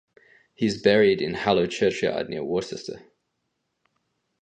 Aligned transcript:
He 0.55 0.65
is 0.65 0.81
buried 0.81 1.21
in 1.21 1.35
Hallow 1.35 1.67
Churchyard 1.67 2.27
near 2.27 2.43
Worcester. 2.43 3.03